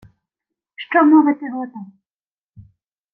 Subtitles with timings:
[0.75, 1.91] —Що мовити готам?